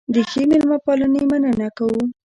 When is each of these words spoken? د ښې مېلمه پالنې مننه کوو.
د 0.13 0.15
ښې 0.29 0.43
مېلمه 0.49 0.77
پالنې 0.85 1.21
مننه 1.31 1.67
کوو. 1.77 2.01